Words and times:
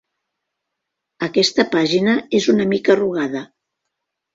Aquesta 1.29 1.67
pàgina 1.77 2.19
és 2.41 2.51
una 2.59 2.69
mica 2.75 2.97
arrugada. 2.99 3.49